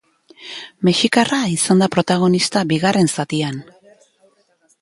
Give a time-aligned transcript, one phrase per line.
[0.87, 3.61] Mexikarra izan da protagonista bigarren zatian.